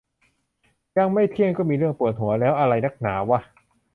[0.97, 3.39] ยังไม่เที่ยงก็มีเรื่องปวดหัวแล้ว อะไรนักหนาวะ